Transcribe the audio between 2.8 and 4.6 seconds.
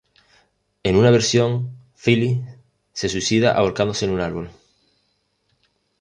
se suicida ahorcándose en un árbol.